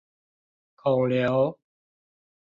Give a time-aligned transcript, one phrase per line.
[0.75, 1.55] 孔劉